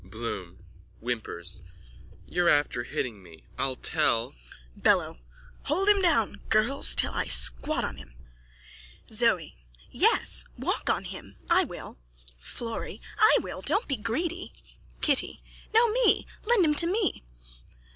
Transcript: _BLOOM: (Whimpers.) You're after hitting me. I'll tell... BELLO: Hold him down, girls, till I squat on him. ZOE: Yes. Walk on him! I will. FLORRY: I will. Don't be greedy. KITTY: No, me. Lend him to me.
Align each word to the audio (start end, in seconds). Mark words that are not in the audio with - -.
_BLOOM: 0.09 0.57
(Whimpers.) 0.99 1.61
You're 2.25 2.49
after 2.49 2.85
hitting 2.85 3.21
me. 3.21 3.43
I'll 3.59 3.75
tell... 3.75 4.33
BELLO: 4.75 5.19
Hold 5.65 5.89
him 5.89 6.01
down, 6.01 6.41
girls, 6.49 6.95
till 6.95 7.11
I 7.13 7.27
squat 7.27 7.85
on 7.85 7.97
him. 7.97 8.15
ZOE: 9.09 9.53
Yes. 9.91 10.43
Walk 10.57 10.89
on 10.89 11.03
him! 11.05 11.35
I 11.51 11.65
will. 11.65 11.99
FLORRY: 12.39 12.99
I 13.19 13.37
will. 13.41 13.61
Don't 13.61 13.87
be 13.87 13.95
greedy. 13.97 14.51
KITTY: 15.01 15.43
No, 15.71 15.87
me. 15.91 16.25
Lend 16.47 16.65
him 16.65 16.73
to 16.73 16.87
me. 16.87 17.23